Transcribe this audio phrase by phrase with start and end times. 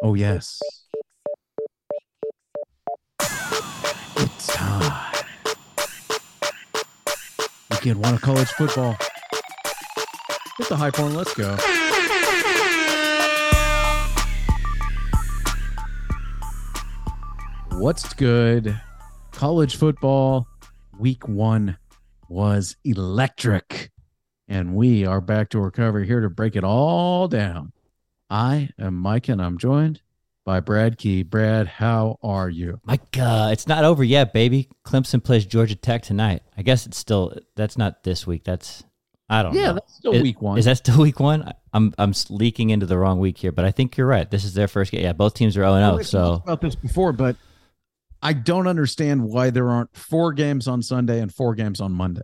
[0.00, 0.60] Oh, yes.
[3.20, 4.92] It's time.
[7.70, 8.96] Weekend one of college football.
[10.58, 11.14] Hit the high point.
[11.14, 11.56] Let's go.
[17.72, 18.80] What's good?
[19.32, 20.46] College football
[20.96, 21.76] week one
[22.28, 23.90] was electric.
[24.46, 27.72] And we are back to recovery here to break it all down.
[28.30, 30.02] I am Mike and I'm joined
[30.44, 31.22] by Brad Key.
[31.22, 32.80] Brad, how are you?
[32.84, 34.68] Mike, uh, it's not over yet, baby.
[34.84, 36.42] Clemson plays Georgia Tech tonight.
[36.56, 38.44] I guess it's still that's not this week.
[38.44, 38.84] That's
[39.30, 39.66] I don't yeah, know.
[39.66, 40.58] Yeah, that's still Is- week one.
[40.58, 41.42] Is that still week one?
[41.44, 44.30] I- I'm I'm leaking into the wrong week here, but I think you're right.
[44.30, 45.02] This is their first game.
[45.02, 45.96] Yeah, both teams are 0 0.
[45.98, 47.36] We've So about this before, but
[48.22, 52.22] I don't understand why there aren't four games on Sunday and four games on Monday.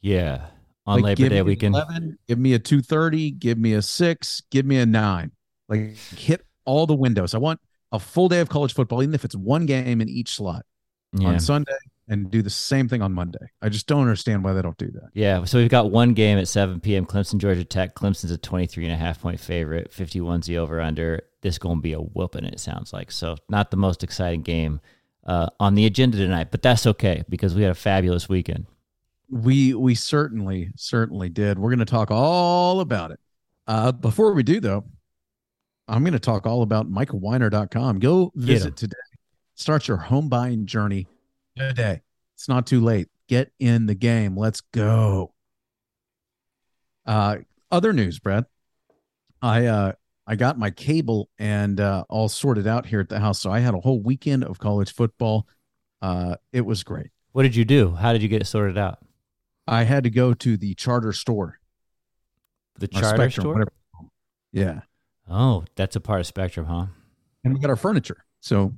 [0.00, 0.46] yeah,
[0.86, 1.74] on Like, Labor give Day me weekend.
[1.74, 5.32] 11, give me a 230, give me a six, give me a nine.
[5.68, 7.34] Like hit all the windows.
[7.34, 7.60] I want
[7.92, 10.64] a full day of college football, even if it's one game in each slot
[11.12, 11.28] Yeah.
[11.28, 11.76] on Sunday
[12.08, 13.38] and do the same thing on Monday.
[13.62, 15.08] I just don't understand why they don't do that.
[15.14, 17.04] Yeah, so we've got one game at 7 p.m.
[17.06, 17.94] Clemson, Georgia Tech.
[17.96, 19.90] Clemson's a 23 and a half point favorite.
[19.92, 21.22] 51's the over under.
[21.42, 23.10] This going to be a whooping, it sounds like.
[23.10, 24.80] So, not the most exciting game
[25.26, 28.66] uh, on the agenda tonight, but that's okay because we had a fabulous weekend.
[29.28, 31.58] We we certainly certainly did.
[31.58, 33.18] We're going to talk all about it.
[33.66, 34.84] Uh, before we do though,
[35.88, 38.00] I'm going to talk all about michaelweiner.com.
[38.00, 38.96] Go visit today.
[39.54, 41.06] Start your home buying journey
[41.56, 42.02] today.
[42.34, 43.08] It's not too late.
[43.28, 44.36] Get in the game.
[44.36, 45.32] Let's go.
[47.06, 47.38] Uh,
[47.70, 48.46] other news, Brad.
[49.42, 49.92] I uh
[50.26, 53.60] I got my cable and uh, all sorted out here at the house, so I
[53.60, 55.46] had a whole weekend of college football.
[56.02, 57.10] Uh, it was great.
[57.30, 57.94] What did you do?
[57.94, 58.98] How did you get it sorted out?
[59.68, 61.60] I had to go to the charter store.
[62.78, 63.52] The charter Spectrum, store?
[63.52, 63.72] whatever.
[64.52, 64.80] Yeah.
[65.28, 66.86] Oh, that's a part of Spectrum, huh?
[67.44, 68.24] And we got our furniture.
[68.40, 68.72] So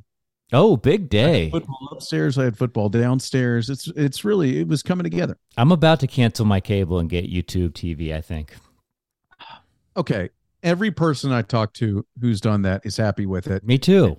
[0.51, 1.51] Oh, big I had day.
[1.51, 3.69] football upstairs, I had football downstairs.
[3.69, 5.37] It's it's really it was coming together.
[5.59, 8.55] I'm about to cancel my cable and get YouTube TV, I think.
[9.97, 10.31] Okay.
[10.63, 13.65] Every person I talk to who's done that is happy with it.
[13.65, 14.17] Me too.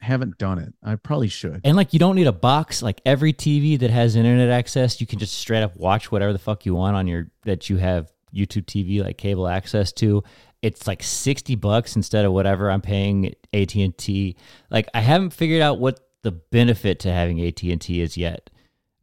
[0.00, 0.72] Haven't done it.
[0.82, 1.60] I probably should.
[1.64, 2.82] And like you don't need a box.
[2.82, 6.38] Like every TV that has internet access, you can just straight up watch whatever the
[6.40, 10.22] fuck you want on your that you have YouTube TV like cable access to.
[10.62, 14.36] It's like 60 bucks instead of whatever I'm paying AT&T.
[14.70, 18.50] Like I haven't figured out what the benefit to having AT&T is yet.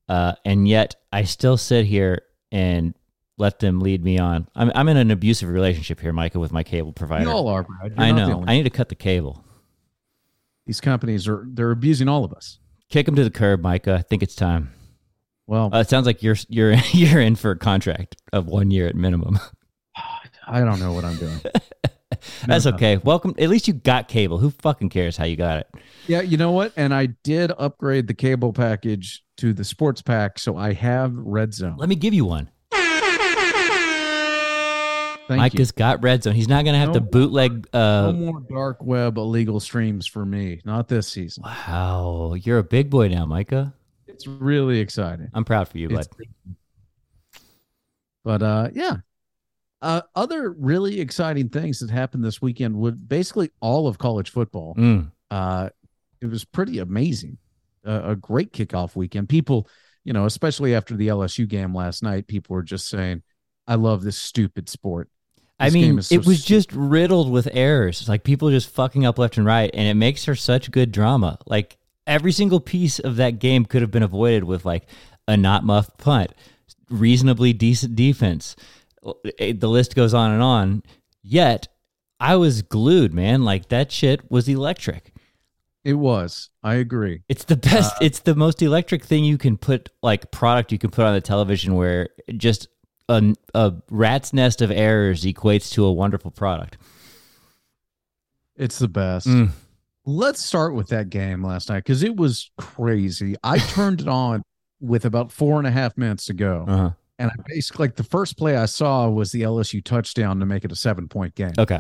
[0.07, 2.94] Uh, and yet I still sit here and
[3.38, 4.47] let them lead me on.
[4.56, 7.25] I'm I'm in an abusive relationship here, Micah, with my cable provider.
[7.25, 7.94] We all are, Brad.
[7.96, 8.44] You're I know.
[8.46, 9.44] I need to cut the cable.
[10.66, 12.59] These companies are they're abusing all of us.
[12.90, 13.96] Kick them to the curb, Micah.
[13.96, 14.72] I think it's time.
[15.49, 18.85] Well, Uh, it sounds like you're you're you're in for a contract of one year
[18.87, 19.39] at minimum.
[20.47, 21.39] I don't know what I'm doing.
[22.45, 22.97] That's okay.
[22.97, 23.33] Welcome.
[23.39, 24.37] At least you got cable.
[24.37, 25.67] Who fucking cares how you got it?
[26.07, 26.73] Yeah, you know what?
[26.77, 31.53] And I did upgrade the cable package to the sports pack, so I have Red
[31.55, 31.75] Zone.
[31.77, 32.49] Let me give you one.
[35.27, 35.59] Thank Mike you.
[35.59, 36.33] has got red zone.
[36.33, 37.05] He's not gonna have to No.
[37.05, 37.67] bootleg.
[37.71, 40.59] no Uh, more dark web illegal streams for me.
[40.66, 41.43] Not this season.
[41.43, 43.73] wow, you're a big boy now, Micah.
[44.19, 45.30] It's really exciting.
[45.34, 46.06] I'm proud for you, bud.
[48.25, 48.97] But uh, yeah.
[49.81, 54.75] Uh, other really exciting things that happened this weekend would basically all of college football.
[54.75, 55.09] Mm.
[55.31, 55.69] Uh,
[56.19, 57.38] it was pretty amazing.
[57.88, 59.29] Uh, a great kickoff weekend.
[59.29, 59.69] People,
[60.03, 63.24] you know, especially after the LSU game last night, people were just saying,
[63.68, 65.09] "I love this stupid sport."
[65.62, 66.47] I mean, so it was stupid.
[66.50, 68.09] just riddled with errors.
[68.09, 71.38] Like people just fucking up left and right, and it makes for such good drama.
[71.46, 71.78] Like
[72.09, 74.88] every single piece of that game could have been avoided with like
[75.28, 76.34] a not muffed punt,
[76.90, 78.56] reasonably decent defense.
[79.02, 80.84] The list goes on and on.
[81.22, 81.68] Yet
[82.20, 83.46] I was glued, man.
[83.46, 85.14] Like that shit was electric.
[85.86, 86.50] It was.
[86.62, 87.24] I agree.
[87.30, 87.94] It's the best.
[88.02, 91.22] it's the most electric thing you can put, like product you can put on the
[91.22, 92.68] television, where just
[93.08, 96.78] a, a rat's nest of errors equates to a wonderful product.
[98.58, 99.28] It's the best.
[99.28, 99.52] Mm.
[100.09, 103.35] Let's start with that game last night because it was crazy.
[103.44, 104.41] I turned it on
[104.82, 106.66] with about four and a half minutes to go.
[106.67, 106.91] Uh-huh.
[107.20, 110.66] And I basically like the first play I saw was the LSU touchdown to make
[110.66, 111.52] it a seven point game.
[111.59, 111.79] Okay.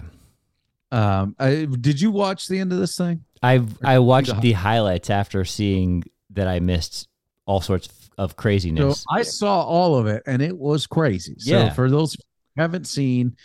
[0.91, 3.23] Um, I, did you watch the end of this thing?
[3.41, 7.07] I I watched the- highlights after seeing that I missed
[7.45, 9.05] all sorts of So craziness.
[9.09, 11.35] I saw all of it and it was crazy.
[11.39, 11.73] So Yeah.
[11.73, 13.35] for those who haven't seen,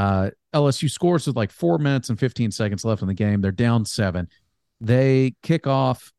[0.00, 3.42] uh, LSU scores with like four minutes and 15 seconds left in the game.
[3.42, 4.28] They're down seven.
[4.80, 6.10] They kick off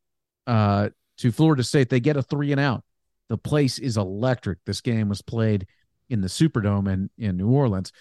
[0.45, 1.89] uh, to Florida State.
[1.89, 2.83] They get a three and out.
[3.29, 4.59] The place is electric.
[4.67, 5.65] This game was played
[6.11, 7.91] in the Superdome in, in New Orleans.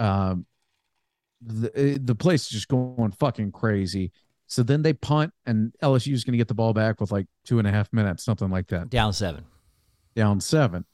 [0.00, 0.44] Um,
[1.40, 4.10] the, uh, the place is just going fucking crazy.
[4.48, 7.26] So then they punt, and LSU is going to get the ball back with like
[7.44, 8.90] two and a half minutes, something like that.
[8.90, 9.44] Down seven.
[10.16, 10.84] Down seven.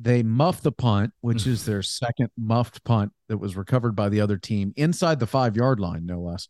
[0.00, 4.20] They muff the punt, which is their second muffed punt that was recovered by the
[4.20, 6.48] other team inside the five yard line, no less.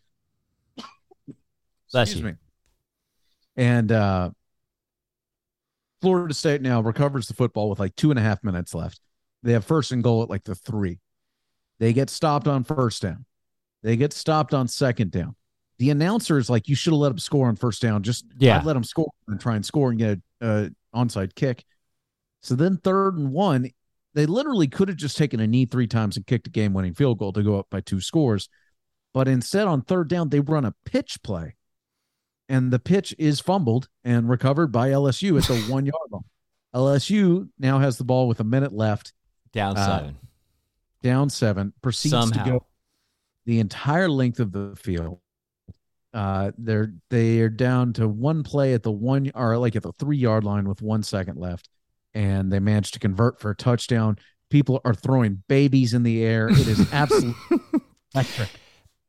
[1.91, 2.25] Bless Excuse you.
[2.31, 2.35] me.
[3.57, 4.31] And uh,
[6.01, 9.01] Florida State now recovers the football with like two and a half minutes left.
[9.43, 11.01] They have first and goal at like the three.
[11.79, 13.25] They get stopped on first down.
[13.83, 15.35] They get stopped on second down.
[15.79, 18.05] The announcer is like, "You should have let them score on first down.
[18.05, 18.63] Just Yeah.
[18.65, 21.65] Let them score and try and score and get a uh, onside kick."
[22.43, 23.71] So then third and one,
[24.15, 27.19] they literally could have just taken a knee three times and kicked a game-winning field
[27.19, 28.49] goal to go up by two scores.
[29.15, 31.55] But instead, on third down, they run a pitch play
[32.49, 36.23] and the pitch is fumbled and recovered by LSU at the one yard line.
[36.75, 39.13] LSU now has the ball with a minute left,
[39.53, 40.17] Down Uh, seven.
[41.03, 42.45] down seven, proceeds Somehow.
[42.45, 42.67] to go
[43.45, 45.19] the entire length of the field.
[46.15, 49.93] Uh, they're they are down to one play at the one or like at the
[49.93, 51.69] three yard line with one second left,
[52.15, 54.17] and they managed to convert for a touchdown.
[54.51, 56.49] People are throwing babies in the air.
[56.49, 57.81] It is absolutely
[58.15, 58.49] electric,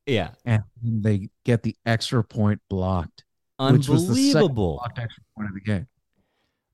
[0.06, 0.30] Yeah.
[0.46, 3.24] and they get the extra point blocked,
[3.60, 4.76] which was the second Unbelievable.
[4.78, 5.88] blocked extra point of the game.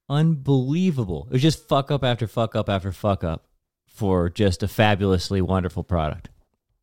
[0.09, 1.27] Unbelievable.
[1.29, 3.47] It was just fuck up after fuck up after fuck up
[3.87, 6.29] for just a fabulously wonderful product.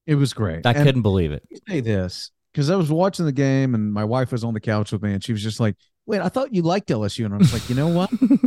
[0.07, 0.65] It was great.
[0.65, 1.43] I And couldn't believe it.
[1.69, 4.93] say this because I was watching the game and my wife was on the couch
[4.93, 5.75] with me and she was just like,
[6.07, 8.11] "Wait, I thought you liked LSU," and I was like, "You know what?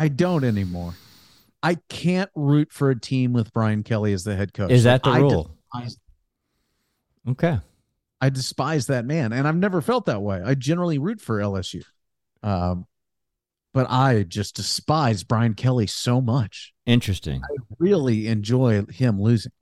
[0.00, 0.94] I don't anymore.
[1.62, 4.70] I can't root for a team with Brian Kelly as the head coach.
[4.70, 5.54] Is that the I rule?
[5.74, 5.98] Despise,
[7.28, 7.58] Okay.
[8.22, 10.40] I despise that man, and I've never felt that way.
[10.44, 11.82] I generally root for LSU,
[12.42, 12.86] um,
[13.72, 16.72] but I just despise Brian Kelly so much.
[16.86, 17.42] Interesting.
[17.42, 19.52] I really enjoy him losing.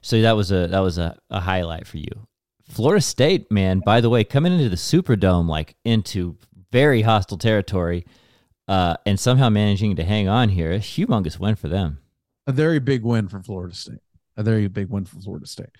[0.00, 2.26] So that was a that was a, a highlight for you.
[2.68, 6.36] Florida State, man, by the way, coming into the Superdome like into
[6.70, 8.06] very hostile territory,
[8.68, 11.98] uh, and somehow managing to hang on here, a humongous win for them.
[12.46, 14.00] a very big win for Florida State.
[14.36, 15.70] A very big win for Florida State.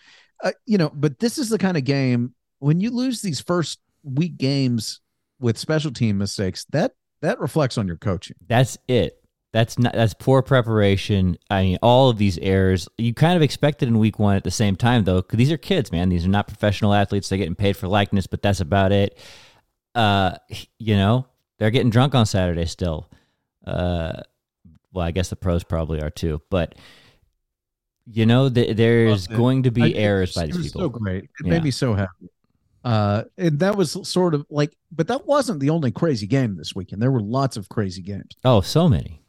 [0.42, 3.78] Uh, you know, but this is the kind of game when you lose these first
[4.02, 5.00] week games
[5.40, 8.36] with special team mistakes, that that reflects on your coaching.
[8.46, 9.18] That's it.
[9.52, 11.36] That's not that's poor preparation.
[11.50, 14.36] I mean, all of these errors you kind of expected in week one.
[14.36, 16.08] At the same time, though, these are kids, man.
[16.08, 17.28] These are not professional athletes.
[17.28, 19.18] They're getting paid for likeness, but that's about it.
[19.94, 20.36] Uh,
[20.78, 21.26] you know,
[21.62, 23.08] they're getting drunk on Saturday still.
[23.64, 24.14] Uh,
[24.92, 26.74] well, I guess the pros probably are too, but
[28.10, 30.80] you know, th- there's Well, going to be I- errors by these people.
[30.80, 31.22] So great.
[31.22, 31.50] It Yeah.
[31.50, 32.28] made me so happy.
[32.84, 36.74] Uh, and that was sort of like, but that wasn't the only crazy game this
[36.74, 37.00] weekend.
[37.00, 38.32] There were lots of crazy games.
[38.44, 39.22] oh, so many.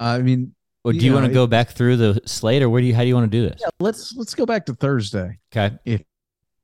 [0.00, 2.80] I mean, Or do you Yeah, want to go back through the slate, or where
[2.80, 2.94] do you?
[2.96, 3.60] How do you want to do this?
[3.60, 5.38] yeah, let's let's go back to Thursday.
[5.56, 6.04] Okay.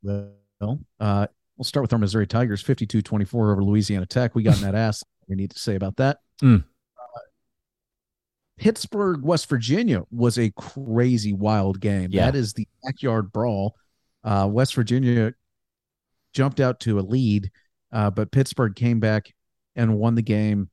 [0.02, 1.28] Well, uh,
[1.60, 4.34] we'll start with our Missouri Tigers, 52-24 over Louisiana Tech.
[4.34, 5.04] We got in that ass.
[5.28, 6.20] We need to say about that.
[6.42, 6.64] Mm.
[6.98, 7.20] Uh,
[8.56, 12.08] Pittsburgh, West Virginia was a crazy wild game.
[12.12, 12.24] Yeah.
[12.30, 13.74] That is the backyard brawl.
[14.24, 15.34] Uh, West Virginia
[16.32, 17.50] jumped out to a lead,
[17.92, 19.34] uh, but Pittsburgh came back
[19.76, 20.70] and won the game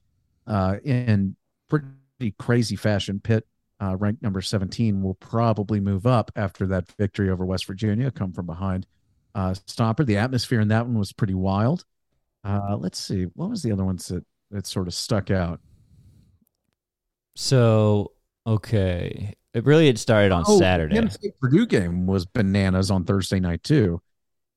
[0.48, 1.36] uh, in
[1.68, 3.20] pretty crazy fashion.
[3.22, 3.46] Pitt,
[3.82, 8.32] uh, ranked number 17, will probably move up after that victory over West Virginia, come
[8.32, 8.88] from behind
[9.38, 10.06] uh, Stomper.
[10.06, 11.86] The atmosphere in that one was pretty wild.
[12.44, 13.24] Uh, let's see.
[13.36, 15.62] What was the other ones that, that sort of stuck out?
[17.36, 18.12] So
[18.46, 21.00] okay, it really had started on Oh, Saturday.
[21.00, 24.02] The Purdue game was bananas on Thursday night too.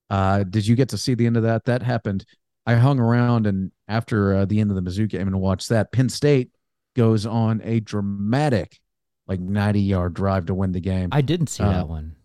[0.08, 1.64] Uh, did you get to see the end of that?
[1.66, 2.24] That happened.
[2.66, 5.92] I hung around and after uh, the end of the Mizzou game and watched that.
[5.92, 6.50] Penn State
[6.96, 8.78] goes on a dramatic,
[9.26, 11.08] like ninety yard drive to win the game.
[11.12, 12.16] I didn't see Uh, that one.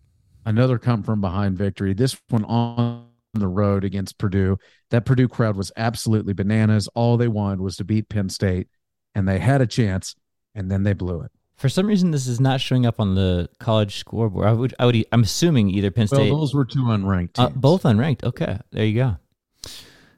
[0.46, 1.94] Another come from behind victory.
[1.94, 4.58] This one on the road against Purdue.
[4.92, 6.88] That Purdue crowd was absolutely bananas.
[6.94, 8.68] All they wanted was to beat Penn State,
[9.16, 10.16] and they had a chance,
[10.54, 11.32] and then they blew it.
[11.58, 14.46] For some reason, this is not showing up on the college scoreboard.
[14.46, 17.40] I would, I would, I'm assuming either Penn Well, State, those were two unranked.
[17.40, 18.24] uh, both unranked.
[18.26, 19.16] Okay, there you go.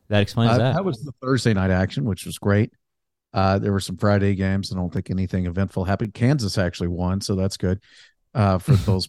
[0.10, 0.74] That explains Uh, that.
[0.76, 2.74] that was the Thursday night action, which was great.
[3.34, 4.72] Uh, there were some Friday games.
[4.72, 6.14] I don't think anything eventful happened.
[6.14, 7.82] Kansas actually won, so that's good
[8.34, 9.08] uh, for those.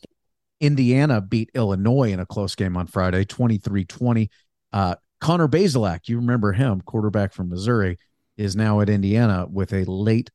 [0.60, 4.30] Indiana beat Illinois in a close game on Friday, 23 20.
[4.72, 7.98] Uh, Connor Bazelak, you remember him, quarterback from Missouri,
[8.36, 10.30] is now at Indiana with a late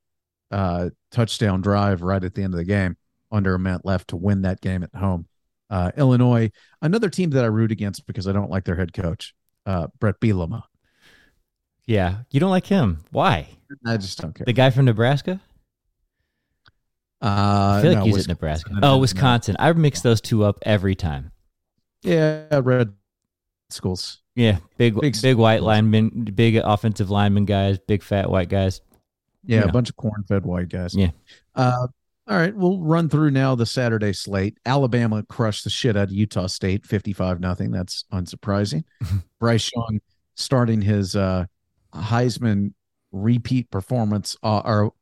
[0.52, 2.98] uh, touchdown drive right at the end of the game,
[3.32, 5.28] under a minute left to win that game at home.
[5.70, 6.52] Uh, Illinois,
[6.82, 9.34] another team that I root against because I don't like their head coach,
[9.66, 10.64] uh, Bret Bielema.
[11.86, 13.00] yeah, you don't like him.
[13.12, 13.48] Why?
[13.86, 14.46] I just don't care.
[14.46, 15.42] The guy from Nebraska?
[17.24, 18.72] Uh, I feel like no, at Nebraska.
[18.84, 18.98] Oh.
[18.98, 19.56] Wisconsin.
[19.58, 21.32] I mix those two up every time.
[22.02, 22.94] Yeah, red
[23.70, 24.20] schools.
[24.36, 28.82] Yeah, big Big big, white linemen, big offensive lineman guys, big fat white guys.
[29.46, 29.70] Yeah, Yeah.
[29.70, 30.96] a bunch of corn-fed white guys.
[30.96, 31.12] Yeah.
[31.56, 31.88] Uh,
[32.28, 34.58] all right, we'll run through now the Saturday slate.
[34.66, 37.72] Alabama crushed the shit out of Utah State, fifty-five nothing.
[37.72, 38.84] That's unsurprising.
[39.40, 40.02] Bryce Young
[40.36, 41.46] starting his uh,
[41.94, 42.74] Heisman
[43.12, 44.94] repeat performance, uh, or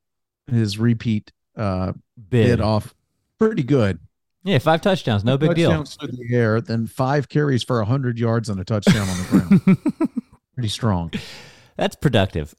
[0.47, 1.93] his repeat uh,
[2.29, 2.47] Big.
[2.47, 2.93] bid off,
[3.39, 3.99] pretty good.
[4.43, 5.69] Yeah, five touchdowns, no big deal.
[5.69, 9.23] Touchdowns through the air, then five carries for hundred yards and a touchdown on the
[9.29, 9.77] ground.
[10.55, 11.11] pretty strong.
[11.77, 12.55] That's productive.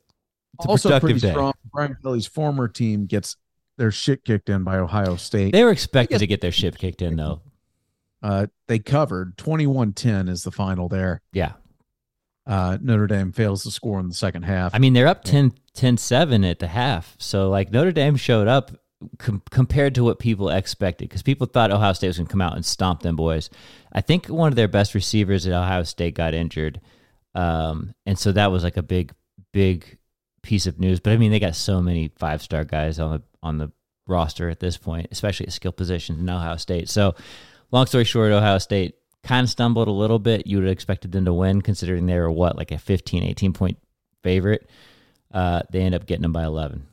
[0.58, 1.30] It's a also productive pretty day.
[1.32, 1.52] strong.
[1.72, 3.36] Brian Kelly's former team gets
[3.78, 5.52] their shit kicked in by Ohio State.
[5.52, 7.42] They were expected to get their shit kicked in though.
[8.22, 11.20] Uh, they covered 21-10 is the final there.
[11.32, 11.54] Yeah.
[12.46, 14.74] Uh, Notre Dame fails to score in the second half.
[14.74, 17.16] I mean, they're up 10 10-7 at the half.
[17.18, 18.70] So like Notre Dame showed up
[19.18, 22.40] com- compared to what people expected because people thought Ohio State was going to come
[22.40, 23.50] out and stomp them boys.
[23.92, 26.80] I think one of their best receivers at Ohio State got injured.
[27.34, 29.12] Um, and so that was like a big
[29.52, 29.98] big
[30.42, 33.58] piece of news, but I mean they got so many five-star guys on the on
[33.58, 33.72] the
[34.06, 36.88] roster at this point, especially at skill positions in Ohio State.
[36.88, 37.14] So
[37.70, 40.46] long story short, Ohio State kind of stumbled a little bit.
[40.46, 43.52] You would have expected them to win considering they were what, like a 15, 18
[43.52, 43.78] point
[44.22, 44.68] favorite.
[45.32, 46.86] Uh, they end up getting them by 11.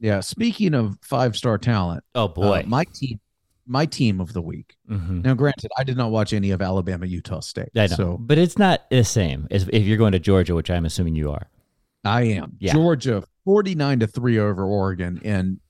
[0.00, 0.20] Yeah.
[0.20, 2.60] Speaking of five-star talent, Oh, boy.
[2.60, 3.20] uh, my team,
[3.66, 4.76] my team of the week.
[4.90, 5.22] Mhm.
[5.22, 7.68] Now, granted, I did not watch any of Alabama, Utah State.
[7.76, 7.96] I know.
[7.96, 11.14] So but it's not the same as if you're going to Georgia, which I'm assuming
[11.14, 11.48] you are.
[12.04, 12.56] I am.
[12.58, 12.72] Yeah.
[12.72, 15.60] Georgia 49 to 3 over Oregon and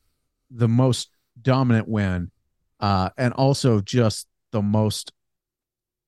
[0.50, 1.10] the most
[1.42, 2.30] dominant win
[2.80, 5.12] uh and also just the most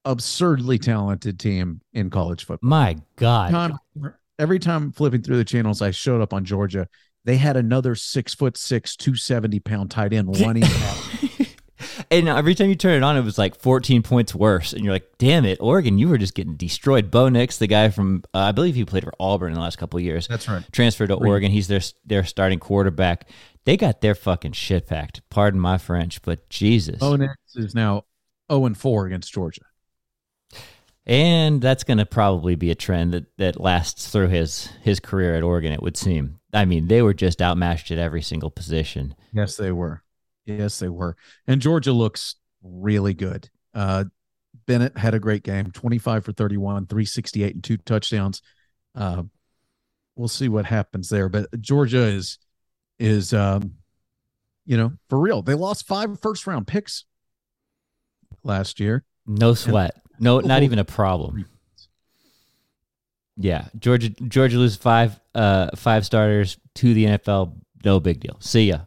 [0.04, 2.68] absurdly talented team in college football.
[2.68, 3.50] My God.
[3.50, 3.78] Time,
[4.38, 6.88] every time flipping through the channels I showed up on Georgia,
[7.24, 10.64] they had another 6 foot 6 270 pound tight end running
[12.10, 14.72] and every time you turn it on, it was like 14 points worse.
[14.72, 17.10] And you're like, damn it, Oregon, you were just getting destroyed.
[17.10, 19.76] Bo Nix, the guy from, uh, I believe he played for Auburn in the last
[19.76, 20.64] couple of years, That's right.
[20.72, 21.30] transferred to Green.
[21.30, 21.50] Oregon.
[21.50, 23.28] He's their their starting quarterback.
[23.64, 25.22] They got their fucking shit packed.
[25.30, 26.98] Pardon my French, but Jesus.
[26.98, 28.04] Bo Nix is now
[28.50, 29.62] 0 and 4 against Georgia.
[31.04, 35.34] And that's going to probably be a trend that, that lasts through his his career
[35.34, 35.72] at Oregon.
[35.72, 36.38] It would seem.
[36.52, 39.14] I mean, they were just outmatched at every single position.
[39.32, 40.02] Yes, they were.
[40.44, 41.16] Yes, they were.
[41.46, 43.48] And Georgia looks really good.
[43.74, 44.04] Uh,
[44.66, 48.42] Bennett had a great game 25 for 31, 368, and two touchdowns.
[48.94, 49.22] Uh,
[50.14, 51.28] we'll see what happens there.
[51.28, 52.38] But Georgia is,
[52.98, 53.74] is, um,
[54.66, 55.42] you know, for real.
[55.42, 57.04] They lost five first round picks
[58.44, 59.04] last year.
[59.26, 59.94] No sweat.
[60.18, 61.46] No, not even a problem.
[63.42, 67.54] Yeah, Georgia Georgia loses five uh five starters to the NFL.
[67.84, 68.36] No big deal.
[68.40, 68.80] See ya.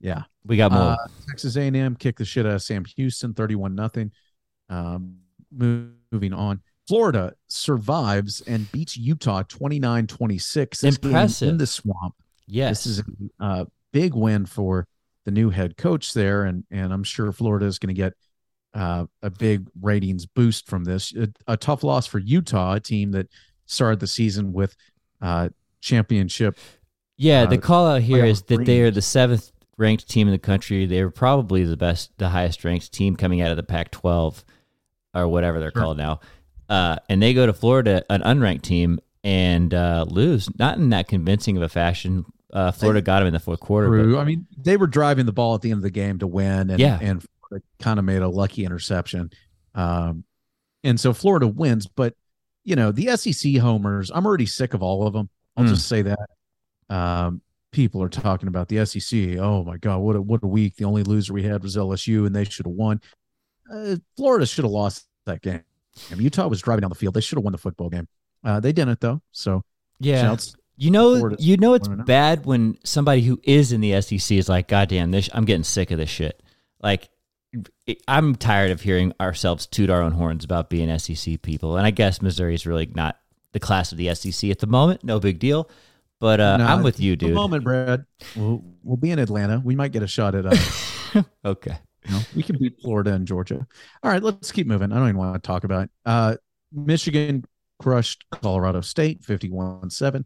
[0.00, 0.22] Yeah.
[0.46, 0.82] We got more.
[0.82, 0.96] Uh,
[1.28, 4.12] Texas A&M kicked the shit out of Sam Houston, 31 nothing.
[4.68, 5.16] Um,
[5.50, 6.60] moving on.
[6.86, 10.84] Florida survives and beats Utah 29-26.
[10.84, 11.48] Impressive.
[11.48, 12.14] in the swamp.
[12.46, 12.84] yes.
[12.84, 13.04] This is
[13.40, 14.86] a uh, big win for
[15.24, 18.12] the new head coach there, and and I'm sure Florida is going to get
[18.74, 21.14] uh, a big ratings boost from this.
[21.14, 23.28] A, a tough loss for Utah, a team that
[23.66, 24.76] started the season with
[25.22, 25.48] uh,
[25.80, 26.58] championship.
[27.16, 30.32] yeah, the uh, call out here is that they are the seventh ranked team in
[30.32, 30.86] the country.
[30.86, 34.44] They were probably the best, the highest ranked team coming out of the Pac-12
[35.14, 35.82] or whatever they're Sure.
[35.82, 36.20] called now.
[36.68, 40.48] Uh, and they go to Florida, an unranked team, and uh, lose.
[40.58, 42.24] Not in that convincing of a fashion.
[42.52, 43.88] Uh, Florida got them in the fourth quarter.
[44.06, 46.26] but- I mean, they were driving the ball at the end of the game to
[46.26, 46.98] win, and Yeah.
[47.00, 47.24] and
[47.80, 49.30] kind of made a lucky interception.
[49.74, 50.24] Um,
[50.82, 52.14] and so Florida wins, but
[52.64, 54.10] you know the SEC homers.
[54.14, 55.28] I'm already sick of all of them.
[55.56, 55.68] I'll Mm.
[55.68, 56.18] just say that.
[56.88, 57.40] Um,
[57.72, 59.36] people are talking about the SEC.
[59.38, 60.76] Oh my God, what a what a week!
[60.76, 63.00] The only loser we had was LSU, and they should have won.
[63.72, 65.62] Uh, Florida should have lost that game.
[66.10, 67.14] I mean, Utah was driving down the field.
[67.14, 68.08] They should have won the football game.
[68.42, 69.22] Uh, they didn't though.
[69.32, 69.62] So
[70.00, 70.20] yeah.
[70.22, 70.54] shouts.
[70.76, 74.66] You know, you know, it's bad when somebody who is in the SEC is like,
[74.66, 75.30] "God damn, this!
[75.32, 76.42] I'm getting sick of this shit."
[76.82, 77.08] Like,
[78.08, 81.90] I'm tired of hearing ourselves toot our own horns about being SEC people, and I
[81.90, 83.18] guess Missouri is really not
[83.52, 85.04] the class of the SEC at the moment.
[85.04, 85.68] No big deal,
[86.18, 87.34] but uh, No, I'm with you, at the dude.
[87.34, 88.04] moment, Brad.
[88.34, 89.60] We'll we'll be in Atlanta.
[89.62, 90.46] We might get a shot at.
[90.46, 91.76] Uh, okay,
[92.06, 93.66] You know, we can beat Florida and Georgia.
[94.02, 94.90] All right, let's keep moving.
[94.90, 95.90] I don't even want to talk about it.
[96.06, 96.36] Uh,
[96.72, 97.44] Michigan
[97.80, 100.24] crushed Colorado State 51 7.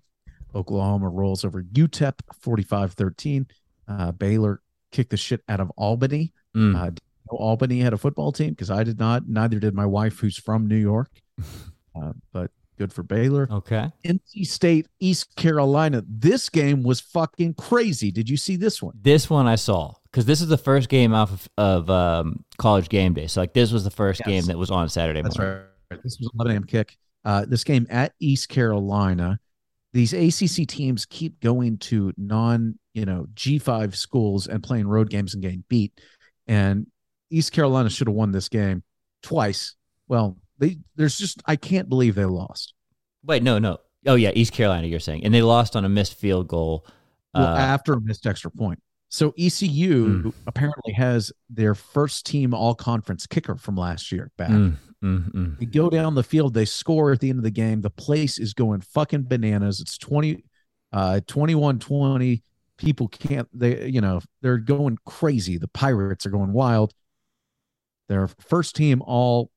[0.54, 3.46] Oklahoma rolls over UTEP 45 13.
[3.88, 4.62] Uh, Baylor
[4.92, 6.32] kicked the shit out of Albany.
[6.56, 6.96] Mm.
[7.30, 9.28] Did you know Albany had a football team because I did not.
[9.28, 11.10] Neither did my wife, who's from New York.
[12.00, 13.48] Uh, but Good for Baylor.
[13.50, 13.90] Okay.
[14.04, 16.04] NC State, East Carolina.
[16.08, 18.12] This game was fucking crazy.
[18.12, 18.94] Did you see this one?
[19.02, 22.88] This one I saw because this is the first game off of, of um, college
[22.88, 23.26] game day.
[23.26, 24.28] So like this was the first Yes.
[24.28, 25.64] game that was on Saturday That's morning.
[25.90, 26.00] right.
[26.04, 26.64] This was 11 a.m.
[26.64, 26.96] kick.
[27.24, 29.40] Uh, this game at East Carolina.
[29.92, 35.34] These ACC teams keep going to non, you know, G5 schools and playing road games
[35.34, 36.00] and getting beat.
[36.46, 36.86] And
[37.30, 38.82] East Carolina should have won this game
[39.22, 39.74] twice.
[40.08, 42.74] Well, they there's just I can't believe they lost.
[43.24, 43.78] Wait, no, no.
[44.06, 44.86] Oh yeah, East Carolina.
[44.86, 46.86] You're saying, and they lost on a missed field goal.
[47.34, 48.80] Well, Uh, after a missed extra point.
[49.10, 50.34] So ECU Mm.
[50.46, 54.50] apparently has their first team all conference kicker from last year back.
[54.50, 55.58] mm, mm.
[55.58, 57.80] They go down the field, they score at the end of the game.
[57.80, 59.80] The place is going fucking bananas.
[59.80, 60.44] It's 20
[60.92, 62.42] uh 21-20.
[62.76, 65.58] People can't they you know, they're going crazy.
[65.58, 66.92] The Pirates are going wild.
[68.08, 69.50] Their first team all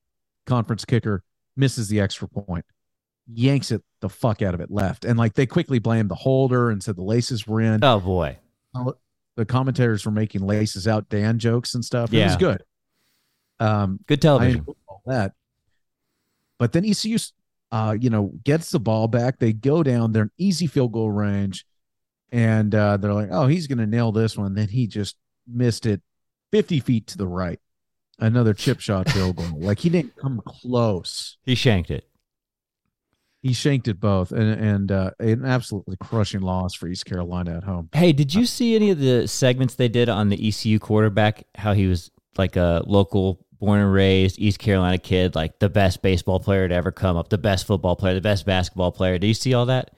[0.46, 1.22] conference kicker
[1.56, 2.64] misses the extra point.
[3.32, 5.04] Yanks it the fuck out of it left.
[5.04, 8.36] And like they quickly blamed the holder and said the laces were in Oh boy.
[9.36, 12.12] the commentators were making laces out Dan jokes and stuff.
[12.12, 12.22] Yeah.
[12.22, 12.62] It was good.
[13.60, 14.66] Um, Good television.
[14.88, 15.32] all that.
[16.58, 17.16] But then ECU,
[17.70, 19.38] uh, you know, gets the ball back.
[19.38, 20.12] They go down.
[20.12, 21.64] They're in easy field goal range,
[22.30, 25.16] and uh, they're like, "Oh, he's going to nail this one." Then he just
[25.46, 26.02] missed it,
[26.50, 27.58] fifty feet to the right.
[28.22, 29.58] Another chip shot field goal.
[29.58, 31.38] Like he didn't come close.
[31.44, 32.08] he shanked it.
[33.40, 37.64] He shanked it both, and and uh, an absolutely crushing loss for East Carolina at
[37.64, 37.88] home.
[37.92, 41.42] Hey, did you see any of the segments they did on the ECU quarterback?
[41.56, 46.00] How he was like a local, born and raised East Carolina kid, like the best
[46.00, 49.18] baseball player to ever come up, the best football player, the best basketball player.
[49.18, 49.90] Did you see all that?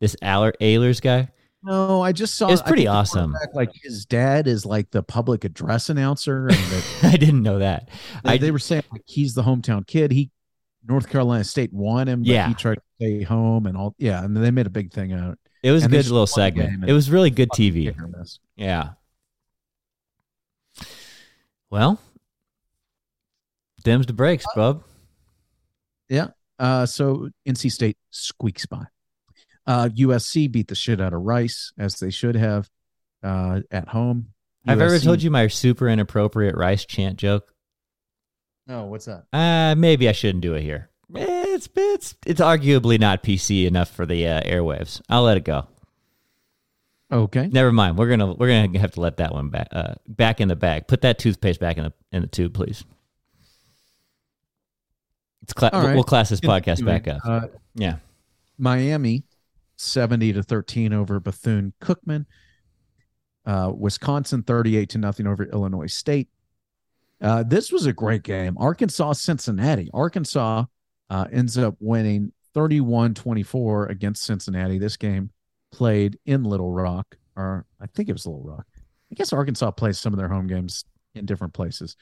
[0.00, 1.30] This Aller Ahlers guy.
[1.62, 2.48] No, I just saw.
[2.48, 3.34] It's pretty awesome.
[3.52, 7.90] Like his dad is like the public address announcer, and that I didn't know that.
[8.24, 10.10] they, I they were saying like he's the hometown kid.
[10.10, 10.30] He
[10.88, 12.48] North Carolina State won him, but Yeah.
[12.48, 13.94] he tried to stay home and all.
[13.98, 15.38] Yeah, and they made a big thing out.
[15.62, 16.88] It was a And they good little segment.
[16.88, 17.84] It was really good TV.
[17.84, 18.38] hit or miss.
[18.56, 18.92] Yeah.
[21.68, 22.00] Well,
[23.84, 24.82] Dems to breaks, bub.
[26.08, 26.28] Yeah.
[26.58, 28.84] Uh, so NC State squeaks by.
[29.70, 32.68] Uh, USC beat the shit out of Rice as they should have
[33.22, 34.32] uh, at home.
[34.66, 37.54] I've ever told you my super inappropriate rice chant joke.
[38.66, 39.26] No, what's that?
[39.32, 40.90] Uh, maybe I shouldn't do it here.
[41.14, 45.00] It's it's it's arguably not PC enough for the uh, airwaves.
[45.08, 45.68] I'll let it go.
[47.12, 47.46] Okay.
[47.46, 47.96] Never mind.
[47.96, 50.88] We're gonna we're gonna have to let that one back uh, back in the bag.
[50.88, 52.82] Put that toothpaste back in the in the tube, please.
[55.42, 55.94] It's cla- All right.
[55.94, 57.20] we'll class this podcast back up.
[57.24, 57.96] Uh, Yeah.
[58.58, 59.24] Miami,
[59.80, 62.26] 70 to 13 over Bethune Cookman.
[63.46, 66.28] Uh, Wisconsin, 38 to nothing over Illinois State.
[67.20, 68.56] Uh, this was a great game.
[68.58, 69.90] Arkansas, Cincinnati.
[69.92, 70.64] Arkansas
[71.08, 74.78] uh, ends up winning 31 24 against Cincinnati.
[74.78, 75.30] This game
[75.72, 78.66] played in Little Rock, or I think it was Little Rock.
[79.10, 81.96] I guess Arkansas plays some of their home games in different places.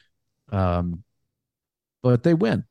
[0.51, 1.03] Um,
[2.03, 2.65] but they win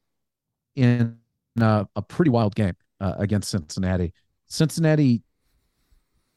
[0.76, 1.18] in
[1.60, 4.14] uh, a pretty wild game uh, against Cincinnati.
[4.48, 5.22] Cincinnati,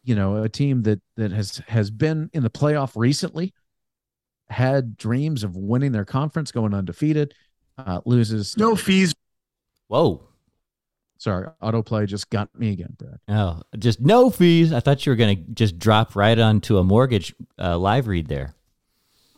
[0.04, 3.52] you know, a team that that has has been in the playoff recently,
[4.48, 7.34] had dreams of winning their conference, going undefeated,
[7.78, 8.56] uh, loses.
[8.56, 9.14] No fees.
[9.88, 10.22] Whoa.
[11.18, 13.18] Sorry, autoplay just got me again, Brad.
[13.28, 14.72] Oh, just no fees.
[14.72, 18.54] I thought you were gonna just drop right onto a mortgage uh, live read there.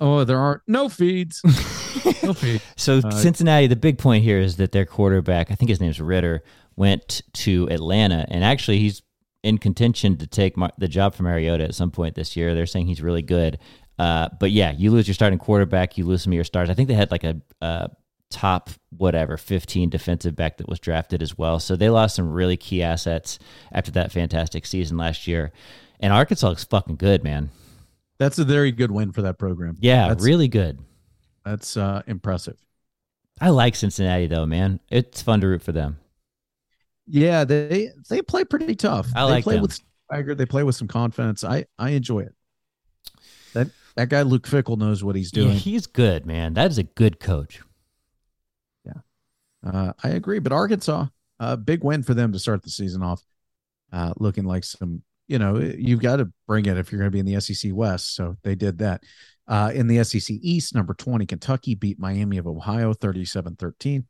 [0.01, 1.41] Oh, there are no feeds.
[2.23, 2.63] no feeds.
[2.77, 6.01] So Uh, Cincinnati, the big point here is that their quarterback, I think his name's
[6.01, 6.43] Ridder,
[6.77, 9.03] went to Atlanta, and actually he's
[9.43, 12.55] in contention to take Mar- the job from Mariota at some point this year.
[12.55, 13.59] They're saying he's really good.
[13.99, 16.71] Uh, but yeah, you lose your starting quarterback, you lose some of your stars.
[16.71, 17.89] I think they had like a uh,
[18.31, 21.61] top whatever 15 defensive back that was drafted as well.
[21.61, 23.39] So they lost some really key assets
[23.71, 25.53] after that fantastic season last year.
[26.01, 27.51] And Arkansas looks fucking good, man.
[28.19, 29.77] That's a very good win for that program.
[29.81, 30.79] Yeah, That's- really good.
[31.45, 32.57] That's uh, impressive.
[33.41, 34.79] I like Cincinnati though, man.
[34.91, 35.99] It's fun to root for them.
[37.15, 39.09] Yeah, they they play pretty tough.
[39.15, 39.63] I they like play them.
[39.63, 40.35] with swagger.
[40.35, 41.45] They play with some confidence.
[41.45, 42.35] I I enjoy it.
[43.53, 45.57] That that guy Luke Fickell knows what he's Yeah, doing.
[45.59, 46.55] he's good, man.
[46.55, 47.61] That is a good coach.
[48.87, 48.93] Yeah,
[49.63, 51.07] uh, I agree, but Arkansas,
[51.39, 53.23] a big win for them to start the season off,
[53.93, 55.03] uh, looking like some.
[55.29, 57.73] You know, you've got to bring it if you're going to be in the SEC
[57.75, 58.15] West.
[58.17, 59.03] So they did that.
[59.47, 64.07] Uh, in the SEC East, number 20, Kentucky beat Miami of Ohio 37 13.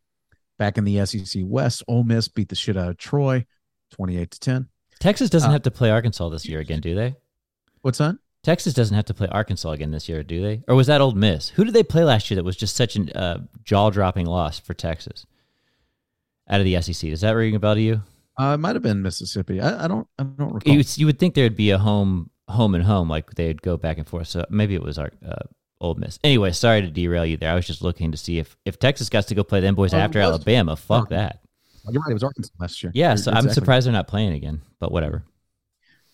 [0.63, 3.45] Back in the SEC West, Ole Miss beat the shit out of Troy
[3.95, 4.69] 28 to 10.
[5.01, 7.17] Texas doesn't Uh, have to play Arkansas this year again, do they?
[7.81, 8.15] What's that?
[8.45, 10.63] Texas doesn't have to play Arkansas again this year, do they?
[10.69, 11.49] Or was that Ole Miss?
[11.49, 14.61] Who did they play last year that was just such a uh, jaw dropping loss
[14.61, 15.27] for Texas
[16.49, 17.11] out of the SEC?
[17.11, 18.03] Does that ring a bell to you?
[18.39, 19.61] Uh, it might have been Mississippi.
[19.61, 20.07] I, I don't.
[20.17, 20.73] I don't recall.
[20.73, 23.99] You, you would think there'd be a home, home and home, like they'd go back
[23.99, 24.29] and forth.
[24.29, 25.43] So maybe it was our uh,
[25.83, 26.19] Ole Miss.
[26.25, 27.51] Anyway, sorry to derail you there.
[27.53, 29.93] I was just looking to see if if Texas got to go play them boys
[29.93, 30.77] Oh, after Alabama.
[30.77, 31.15] Fuck Oh.
[31.15, 31.41] that.
[31.91, 32.11] You're right.
[32.11, 32.93] It was Arkansas last year.
[32.95, 34.63] Yeah, so I'm surprised they're not playing again.
[34.79, 35.25] But whatever.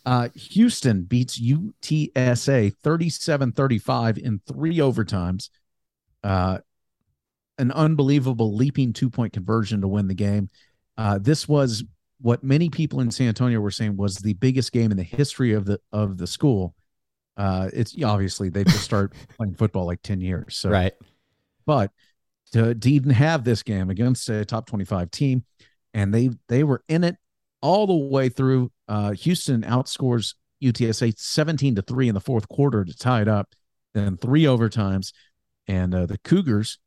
[0.06, 5.50] Uh, Houston beats UTSA 37 35 in three overtimes.
[6.24, 6.58] Uh,
[7.58, 10.48] an unbelievable leaping two point conversion to win the game.
[10.96, 11.84] Uh, this was
[12.20, 15.52] what many people in San Antonio were saying was the biggest game in the history
[15.52, 16.74] of the of the school.
[17.38, 20.56] Uh, it's obviously they just start playing football like 10 years.
[20.56, 20.92] So right.
[21.64, 21.92] but
[22.52, 25.44] to, even have this game against a top 25 team
[25.94, 27.16] and they they were in it
[27.60, 32.84] all the way through uh houston outscores utsa 17 to 3 in the fourth quarter
[32.84, 33.54] to tie it up
[33.94, 35.12] then three overtimes
[35.66, 36.78] and uh, the cougars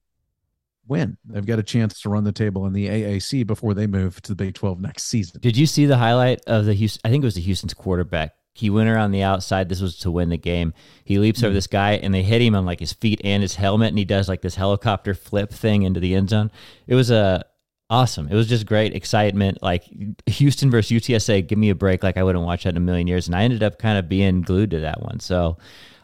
[0.87, 4.21] win they've got a chance to run the table in the aac before they move
[4.21, 7.01] to the big 12 next season Did you see the highlight of the Houston?
[7.03, 8.31] I think it was the Houston's quarterback.
[8.53, 9.69] He went around the outside.
[9.69, 10.73] This was to win the game.
[11.05, 13.55] He leaps over this guy, and they hit him on like his feet and his
[13.55, 16.51] helmet, and he does like this helicopter flip thing into the end zone.
[16.85, 17.43] It was uh,
[17.89, 18.27] awesome.
[18.29, 19.61] It was just great excitement.
[19.61, 19.85] Like
[20.27, 21.47] Houston versus UTSA.
[21.47, 22.03] Give me a break.
[22.03, 23.27] Like I wouldn't watch that in a million years.
[23.27, 25.19] And I ended up kind of being glued to that one.
[25.19, 25.57] So.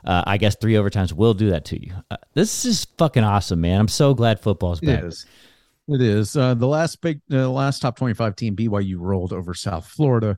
[0.06, 1.94] Uh, I guess three overtimes will do that to you.
[2.10, 3.78] Uh, this is fucking awesome, man.
[3.78, 5.04] I'm so glad football's back.
[5.04, 5.26] It is.
[5.90, 6.38] It is.
[6.38, 10.38] Uh, the last big, uh, the last top 25 team, BYU rolled over South Florida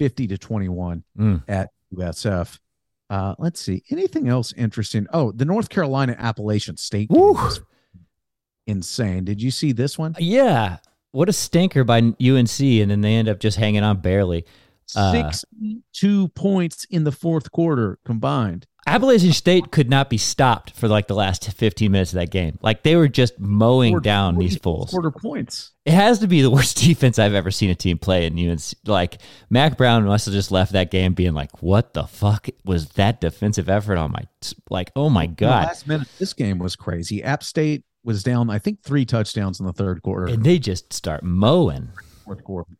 [0.00, 1.42] 50 to 21 Mm.
[1.46, 2.58] at USF.
[3.10, 3.82] Uh, let's see.
[3.90, 5.06] Anything else interesting?
[5.12, 7.10] Oh, the North Carolina Appalachian State
[8.66, 9.24] insane.
[9.24, 10.14] Did you see this one?
[10.18, 10.78] Yeah.
[11.12, 14.46] What a stinker by UNC, and then they end up just hanging on barely.
[14.96, 18.66] Uh, 62 points in the fourth quarter combined.
[18.86, 22.58] Appalachian State could not be stopped for like the last 15 minutes of that game.
[22.62, 24.90] Like they were just mowing Scored down these fools.
[24.90, 25.72] Quarter points.
[25.84, 28.62] It has to be the worst defense I've ever seen a team play in UNC.
[28.86, 32.88] Like Mack Brown must have just left that game being like, "What the fuck was
[32.90, 34.22] that defensive effort on my
[34.70, 34.90] like?
[34.96, 37.22] Oh my In the god!" last minute, this game was crazy.
[37.22, 40.26] App State was down, I think, three touchdowns in the third quarter.
[40.32, 41.90] And they just start mowing.
[42.24, 42.70] fourth quarter.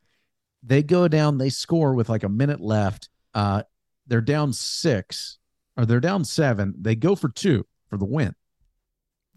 [0.63, 3.09] They go down, they score with like a minute left.
[3.35, 3.63] Uh,
[4.07, 5.39] they're down six,
[5.77, 6.75] or they're down seven.
[6.79, 8.35] They go for two for the win.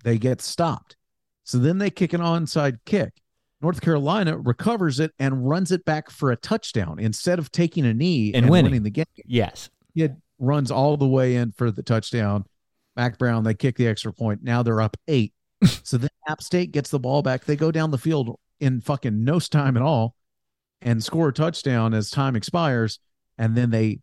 [0.03, 0.97] They get stopped.
[1.43, 3.13] So then they kick an onside kick.
[3.61, 7.93] North Carolina recovers it and runs it back for a touchdown instead of taking a
[7.93, 8.71] knee And and, winning.
[8.71, 9.05] winning the game.
[9.25, 9.69] Yes.
[9.95, 12.45] It runs all the way in for the touchdown.
[12.97, 14.43] Mack Brown, they kick the extra point.
[14.43, 15.33] Now they're up eight.
[15.83, 17.45] so then App State gets the ball back.
[17.45, 20.15] They go down the field in fucking no time at all
[20.83, 22.99] and score a touchdown as time expires.
[23.37, 23.99] And then they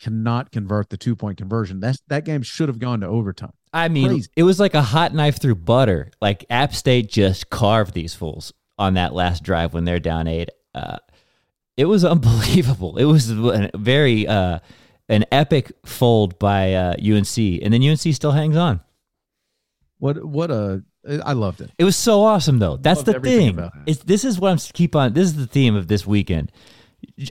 [0.00, 1.80] cannot convert the two point conversion.
[1.80, 3.52] That that game should have gone to overtime.
[3.72, 6.10] I mean, it was like a hot knife through butter.
[6.20, 10.50] Like App State just carved these fools on that last drive when they're down eight.
[10.74, 10.98] Uh,
[11.76, 12.98] it was unbelievable.
[12.98, 14.58] It was a very uh,
[15.08, 18.80] an epic fold by uh, UNC, and then UNC still hangs on.
[19.98, 21.70] What what a I loved it.
[21.78, 22.76] It was so awesome, though.
[22.76, 23.70] That's Loved the thing.
[23.86, 25.14] It's this is what I'm s- keep on.
[25.14, 26.52] This is the theme of this weekend.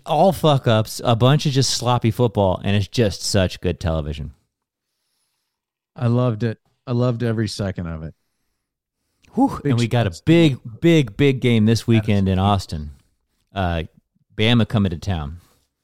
[0.06, 4.34] All fuck ups, a bunch of just sloppy football, and it's just such good television.
[5.96, 6.60] I loved it.
[6.86, 8.14] I loved every second of it.
[9.36, 9.62] Whew.
[9.64, 12.92] And we got a big, big, big game this weekend in Austin.
[13.54, 13.84] Uh,
[14.36, 15.38] Bama coming to town.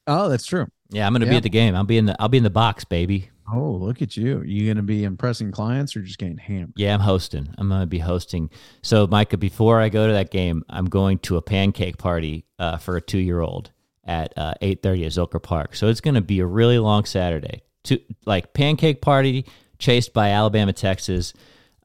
[0.05, 0.67] Oh, that's true.
[0.89, 1.75] Yeah, I'm gonna be at the game.
[1.75, 3.29] I'll be in the I'll be in the box, baby.
[3.51, 4.41] Oh, look at you.
[4.41, 6.73] You gonna be impressing clients or just getting hammered?
[6.75, 7.47] Yeah, I'm hosting.
[7.57, 8.49] I'm gonna be hosting.
[8.81, 12.77] So, Micah, before I go to that game, I'm going to a pancake party uh,
[12.77, 13.71] for a two year old
[14.03, 15.75] at uh, 8:30 at Zilker Park.
[15.75, 17.61] So it's gonna be a really long Saturday.
[17.85, 19.45] To like pancake party
[19.79, 21.33] chased by Alabama, Texas.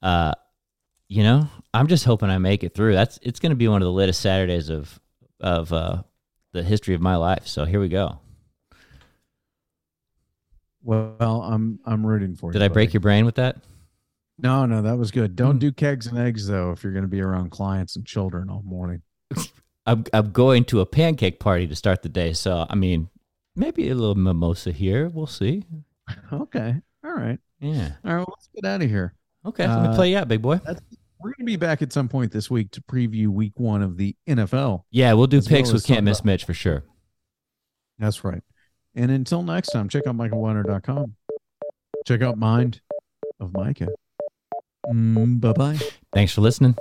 [0.03, 0.33] Uh,
[1.09, 2.95] you know, I'm just hoping I make it through.
[2.95, 4.99] That's it's gonna be one of the latest Saturdays of
[5.39, 6.03] of uh,
[6.53, 7.47] the history of my life.
[7.47, 8.19] So here we go.
[10.83, 12.53] Well, I'm I'm rooting for you.
[12.55, 12.95] Did I break buddy.
[12.95, 13.57] your brain with that?
[14.39, 15.37] No, no, that was good.
[15.37, 18.51] Don't do kegs and eggs though if you're going to be around clients and children
[18.51, 19.03] all morning.
[19.87, 22.33] I'm I'm going to a pancake party to start the day.
[22.33, 23.09] So I mean,
[23.55, 25.09] maybe a little mimosa here.
[25.09, 25.65] We'll see.
[26.33, 26.77] Okay.
[27.05, 27.39] All right.
[27.61, 27.93] Yeah.
[28.05, 28.19] All right.
[28.19, 29.15] Well, let's get out of here.
[29.47, 29.67] Okay.
[29.67, 30.61] let me Uh, play you out, big boy.
[31.21, 33.97] We're going to be back at some point this week to preview week one of
[33.97, 34.83] the NFL.
[34.91, 36.83] Yeah, we'll do well picks as with Can't Miss Mitch for sure.
[37.99, 38.43] That's right.
[38.95, 41.17] And until next time, check out michaelweiner.com.
[42.07, 42.81] Check out Mind
[43.41, 43.89] of Micah.
[44.89, 45.79] Mm, bye bye.
[46.13, 46.77] Thanks for listening.